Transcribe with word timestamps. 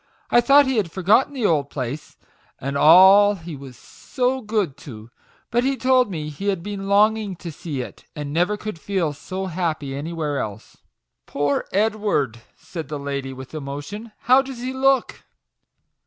I 0.31 0.41
thought 0.41 0.65
he 0.65 0.77
had 0.77 0.89
forgotten 0.91 1.35
the 1.35 1.45
old 1.45 1.69
place, 1.69 2.17
and 2.57 2.75
all 2.75 3.35
he 3.35 3.55
was 3.55 3.77
so 3.77 4.41
good 4.41 4.75
to; 4.77 5.11
but 5.51 5.63
he 5.63 5.77
told 5.77 6.09
me 6.09 6.29
he 6.29 6.47
had 6.47 6.63
been 6.63 6.89
longing 6.89 7.35
to 7.35 7.51
see 7.51 7.81
it, 7.81 8.05
and 8.15 8.33
never 8.33 8.57
could 8.57 8.79
feel 8.79 9.13
so 9.13 9.45
happy 9.45 9.93
anywhere 9.93 10.39
else."" 10.39 10.77
Poor 11.27 11.67
Edward 11.71 12.37
I" 12.37 12.41
said 12.55 12.87
the 12.87 12.97
lady, 12.97 13.31
with 13.31 13.53
emotion. 13.53 14.11
"How 14.21 14.41
does 14.41 14.57
he 14.61 14.73
look?" 14.73 15.23